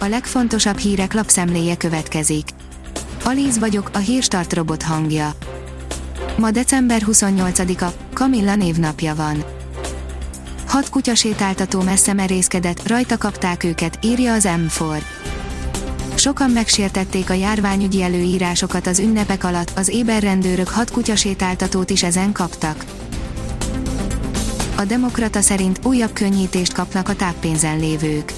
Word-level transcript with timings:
a 0.00 0.08
legfontosabb 0.08 0.78
hírek 0.78 1.12
lapszemléje 1.12 1.76
következik. 1.76 2.48
Alíz 3.24 3.58
vagyok, 3.58 3.90
a 3.92 3.98
hírstart 3.98 4.52
robot 4.52 4.82
hangja. 4.82 5.32
Ma 6.36 6.50
december 6.50 7.02
28-a, 7.06 7.92
Kamilla 8.12 8.54
névnapja 8.54 9.14
van. 9.14 9.44
Hat 10.66 10.88
kutyasétáltató 10.88 11.80
messze 11.80 12.12
merészkedett, 12.12 12.88
rajta 12.88 13.18
kapták 13.18 13.64
őket, 13.64 13.98
írja 14.02 14.32
az 14.32 14.48
M4. 14.48 15.02
Sokan 16.14 16.50
megsértették 16.50 17.30
a 17.30 17.34
járványügyi 17.34 18.02
előírásokat 18.02 18.86
az 18.86 18.98
ünnepek 18.98 19.44
alatt, 19.44 19.72
az 19.76 19.88
éberrendőrök 19.88 20.68
hat 20.68 20.90
kutyasétáltatót 20.90 21.90
is 21.90 22.02
ezen 22.02 22.32
kaptak. 22.32 22.84
A 24.76 24.84
Demokrata 24.84 25.40
szerint 25.40 25.80
újabb 25.84 26.12
könnyítést 26.12 26.72
kapnak 26.72 27.08
a 27.08 27.14
táppénzen 27.14 27.78
lévők. 27.78 28.32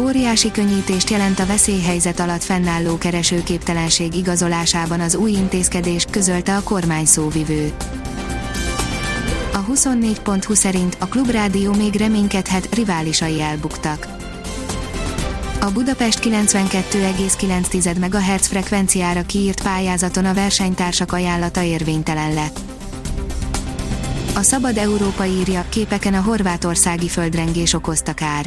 Óriási 0.00 0.50
könnyítést 0.50 1.10
jelent 1.10 1.38
a 1.38 1.46
veszélyhelyzet 1.46 2.20
alatt 2.20 2.42
fennálló 2.42 2.98
keresőképtelenség 2.98 4.14
igazolásában 4.14 5.00
az 5.00 5.14
új 5.14 5.30
intézkedés, 5.30 6.06
közölte 6.10 6.56
a 6.56 6.62
kormány 6.62 7.04
szóvivő. 7.04 7.72
A 9.52 9.64
24.20 9.64 10.54
szerint 10.54 10.96
a 11.00 11.06
Klubrádió 11.06 11.72
még 11.72 11.94
reménykedhet, 11.94 12.74
riválisai 12.74 13.40
elbuktak. 13.40 14.06
A 15.60 15.70
Budapest 15.70 16.20
92,9 16.24 17.98
MHz 17.98 18.46
frekvenciára 18.46 19.22
kiírt 19.22 19.62
pályázaton 19.62 20.24
a 20.24 20.34
versenytársak 20.34 21.12
ajánlata 21.12 21.62
érvénytelen 21.62 22.34
lett. 22.34 22.58
A 24.34 24.42
Szabad 24.42 24.76
Európa 24.76 25.24
írja, 25.24 25.64
képeken 25.68 26.14
a 26.14 26.20
horvátországi 26.20 27.08
földrengés 27.08 27.72
okozta 27.72 28.12
kár. 28.12 28.46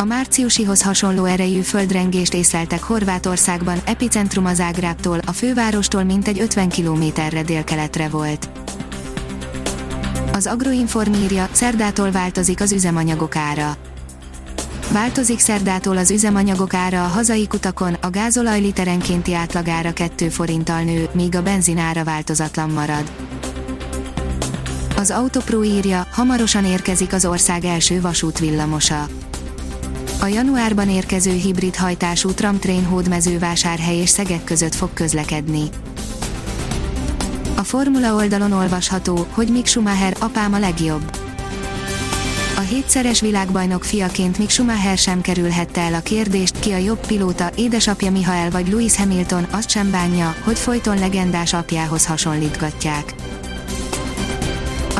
A 0.00 0.04
márciusihoz 0.04 0.82
hasonló 0.82 1.24
erejű 1.24 1.60
földrengést 1.60 2.34
észleltek 2.34 2.82
Horvátországban, 2.82 3.78
epicentrum 3.84 4.46
az 4.46 4.60
Ágráptól, 4.60 5.18
a 5.26 5.32
fővárostól 5.32 6.02
mintegy 6.02 6.40
50 6.40 6.68
kilométerre 6.68 7.42
délkeletre 7.42 8.08
volt. 8.08 8.48
Az 10.32 10.46
Agroinform 10.46 11.12
írja, 11.12 11.48
szerdától 11.52 12.10
változik 12.10 12.60
az 12.60 12.72
üzemanyagok 12.72 13.36
ára. 13.36 13.76
Változik 14.92 15.38
szerdától 15.38 15.96
az 15.96 16.10
üzemanyagok 16.10 16.74
ára 16.74 17.04
a 17.04 17.08
hazai 17.08 17.46
kutakon, 17.46 17.96
a 18.00 18.10
gázolaj 18.10 18.60
literenkénti 18.60 19.34
átlagára 19.34 19.92
2 19.92 20.28
forinttal 20.28 20.82
nő, 20.82 21.08
míg 21.12 21.36
a 21.36 21.42
benzinára 21.42 22.04
változatlan 22.04 22.70
marad. 22.70 23.10
Az 24.96 25.10
Autopro 25.10 25.62
írja, 25.62 26.06
hamarosan 26.10 26.64
érkezik 26.64 27.12
az 27.12 27.24
ország 27.24 27.64
első 27.64 28.00
vasútvillamosa. 28.00 29.06
A 30.22 30.26
januárban 30.26 30.88
érkező 30.88 31.32
hibrid 31.32 31.76
hajtású 31.76 32.32
tramtrain 32.32 32.84
hódmezővásárhely 32.84 33.96
és 33.96 34.08
Szeged 34.08 34.44
között 34.44 34.74
fog 34.74 34.92
közlekedni. 34.94 35.62
A 37.56 37.62
Formula 37.62 38.14
oldalon 38.14 38.52
olvasható, 38.52 39.26
hogy 39.30 39.48
Mick 39.48 39.66
Schumacher 39.66 40.16
apám 40.18 40.52
a 40.52 40.58
legjobb. 40.58 41.16
A 42.56 42.60
hétszeres 42.60 43.20
világbajnok 43.20 43.84
fiaként 43.84 44.38
Mick 44.38 44.50
Schumacher 44.50 44.98
sem 44.98 45.20
kerülhette 45.20 45.80
el 45.80 45.94
a 45.94 46.00
kérdést, 46.00 46.58
ki 46.58 46.72
a 46.72 46.76
jobb 46.76 47.06
pilóta, 47.06 47.50
édesapja 47.56 48.10
Michael 48.10 48.50
vagy 48.50 48.68
Lewis 48.68 48.96
Hamilton, 48.96 49.46
azt 49.50 49.70
sem 49.70 49.90
bánja, 49.90 50.34
hogy 50.44 50.58
folyton 50.58 50.98
legendás 50.98 51.52
apjához 51.52 52.06
hasonlítgatják. 52.06 53.14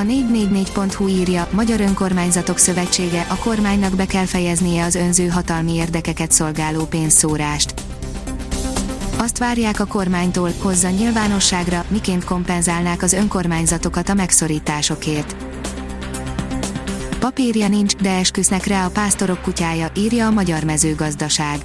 A 0.00 0.02
444.hu 0.02 1.08
írja, 1.08 1.48
Magyar 1.50 1.80
Önkormányzatok 1.80 2.58
Szövetsége, 2.58 3.26
a 3.28 3.36
kormánynak 3.36 3.96
be 3.96 4.06
kell 4.06 4.24
fejeznie 4.24 4.84
az 4.84 4.94
önző 4.94 5.28
hatalmi 5.28 5.74
érdekeket 5.74 6.32
szolgáló 6.32 6.84
pénzszórást. 6.84 7.74
Azt 9.16 9.38
várják 9.38 9.80
a 9.80 9.86
kormánytól, 9.86 10.50
hozza 10.58 10.88
nyilvánosságra, 10.88 11.84
miként 11.88 12.24
kompenzálnák 12.24 13.02
az 13.02 13.12
önkormányzatokat 13.12 14.08
a 14.08 14.14
megszorításokért. 14.14 15.36
Papírja 17.18 17.68
nincs, 17.68 17.96
de 17.96 18.10
esküsznek 18.10 18.66
rá 18.66 18.86
a 18.86 18.90
pásztorok 18.90 19.42
kutyája, 19.42 19.90
írja 19.96 20.26
a 20.26 20.30
Magyar 20.30 20.64
Mezőgazdaság 20.64 21.58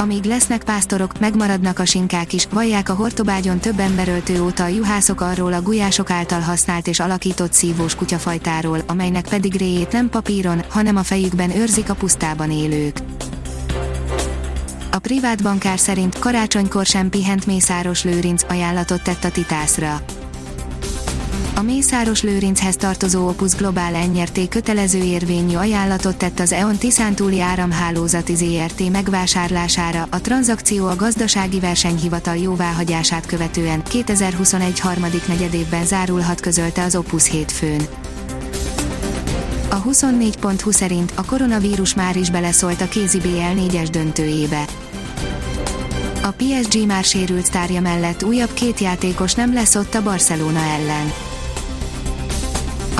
amíg 0.00 0.24
lesznek 0.24 0.64
pásztorok, 0.64 1.18
megmaradnak 1.18 1.78
a 1.78 1.84
sinkák 1.84 2.32
is, 2.32 2.46
vallják 2.50 2.88
a 2.88 2.94
hortobágyon 2.94 3.58
több 3.58 3.78
emberöltő 3.78 4.42
óta 4.42 4.64
a 4.64 4.68
juhászok 4.68 5.20
arról 5.20 5.52
a 5.52 5.62
gulyások 5.62 6.10
által 6.10 6.40
használt 6.40 6.86
és 6.86 7.00
alakított 7.00 7.52
szívós 7.52 7.94
kutyafajtáról, 7.94 8.78
amelynek 8.86 9.28
pedig 9.28 9.54
réjét 9.54 9.92
nem 9.92 10.08
papíron, 10.08 10.62
hanem 10.68 10.96
a 10.96 11.02
fejükben 11.02 11.56
őrzik 11.56 11.90
a 11.90 11.94
pusztában 11.94 12.50
élők. 12.50 12.96
A 14.90 14.98
privát 14.98 15.42
bankár 15.42 15.78
szerint 15.78 16.18
karácsonykor 16.18 16.86
sem 16.86 17.10
pihent 17.10 17.46
Mészáros 17.46 18.04
Lőrinc 18.04 18.42
ajánlatot 18.48 19.02
tett 19.02 19.24
a 19.24 19.30
Titászra 19.30 20.02
a 21.60 21.62
Mészáros 21.62 22.22
Lőrinchez 22.22 22.76
tartozó 22.76 23.28
Opus 23.28 23.54
Global 23.54 23.94
enyerté 23.94 24.48
kötelező 24.48 24.98
érvényű 24.98 25.54
ajánlatot 25.54 26.16
tett 26.16 26.40
az 26.40 26.52
EON 26.52 26.76
Tiszántúli 26.76 27.40
áramhálózati 27.40 28.34
ZRT 28.34 28.90
megvásárlására, 28.90 30.06
a 30.10 30.20
tranzakció 30.20 30.86
a 30.86 30.96
gazdasági 30.96 31.60
versenyhivatal 31.60 32.36
jóváhagyását 32.36 33.26
követően 33.26 33.82
2021 33.82 34.80
harmadik 34.80 35.26
negyedévben 35.26 35.86
zárulhat 35.86 36.40
közölte 36.40 36.82
az 36.82 36.96
Opus 36.96 37.30
hétfőn. 37.30 37.80
A 39.68 39.82
24.20 39.82 40.72
szerint 40.72 41.12
a 41.14 41.24
koronavírus 41.24 41.94
már 41.94 42.16
is 42.16 42.30
beleszólt 42.30 42.80
a 42.80 42.88
kézi 42.88 43.18
BL 43.18 43.28
4-es 43.28 43.88
döntőjébe. 43.90 44.64
A 46.22 46.30
PSG 46.30 46.86
már 46.86 47.04
sérült 47.04 47.44
sztárja 47.44 47.80
mellett 47.80 48.22
újabb 48.22 48.54
két 48.54 48.80
játékos 48.80 49.34
nem 49.34 49.54
lesz 49.54 49.74
ott 49.74 49.94
a 49.94 50.02
Barcelona 50.02 50.60
ellen. 50.60 51.12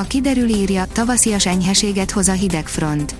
A 0.00 0.02
kiderül 0.02 0.48
írja, 0.48 0.84
tavaszias 0.92 1.46
enyheséget 1.46 2.10
hoz 2.10 2.28
a 2.28 2.32
hideg 2.32 2.68
front. 2.68 3.14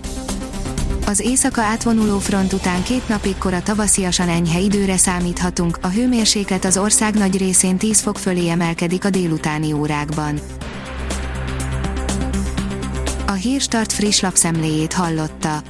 Az 1.07 1.21
éjszaka 1.21 1.61
átvonuló 1.61 2.19
front 2.19 2.53
után 2.53 2.83
két 2.83 3.09
napig 3.09 3.39
kora 3.39 3.63
tavasziasan 3.63 4.29
enyhe 4.29 4.59
időre 4.59 4.97
számíthatunk, 4.97 5.79
a 5.83 5.89
hőmérséklet 5.89 6.65
az 6.65 6.77
ország 6.77 7.15
nagy 7.15 7.39
részén 7.39 7.77
10 7.77 8.01
fok 8.01 8.19
fölé 8.19 8.49
emelkedik 8.49 9.05
a 9.05 9.11
délutáni 9.11 9.73
órákban. 9.73 10.41
A 13.27 13.33
Hírstart 13.33 13.93
friss 13.93 14.21
lapszemléjét 14.21 14.93
hallotta. 14.93 15.63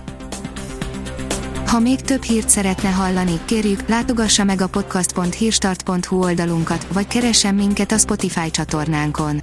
Ha 1.67 1.79
még 1.79 2.01
több 2.01 2.23
hírt 2.23 2.49
szeretne 2.49 2.89
hallani, 2.89 3.41
kérjük, 3.45 3.89
látogassa 3.89 4.45
meg 4.45 4.61
a 4.61 4.67
podcast.hírstart.hu 4.67 6.23
oldalunkat, 6.23 6.87
vagy 6.93 7.07
keressen 7.07 7.55
minket 7.55 7.93
a 7.93 7.99
Spotify 7.99 8.51
csatornánkon 8.51 9.43